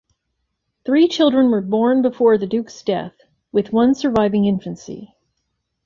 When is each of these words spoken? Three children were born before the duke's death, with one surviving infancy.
Three 0.83 1.07
children 1.07 1.51
were 1.51 1.61
born 1.61 2.01
before 2.01 2.35
the 2.39 2.47
duke's 2.47 2.81
death, 2.81 3.13
with 3.51 3.71
one 3.71 3.93
surviving 3.93 4.45
infancy. 4.47 5.13